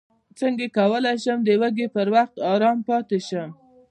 څنګه 0.39 0.65
کولی 0.77 1.13
شم 1.23 1.39
د 1.45 1.49
وږي 1.61 1.87
پر 1.95 2.07
وخت 2.15 2.35
ارام 2.53 2.77
پاتې 2.87 3.17
شم 3.27 3.49